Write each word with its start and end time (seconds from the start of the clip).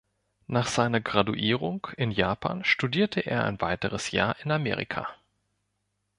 Nach 0.47 0.65
seiner 0.65 0.99
Graduierung 0.99 1.85
in 1.95 2.09
Japan 2.09 2.63
studierte 2.63 3.19
er 3.19 3.45
ein 3.45 3.61
weiteres 3.61 4.09
Jahr 4.09 4.35
in 4.43 4.49
Amerika. 4.49 5.07